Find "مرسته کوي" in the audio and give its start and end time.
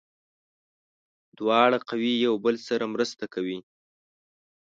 2.93-3.59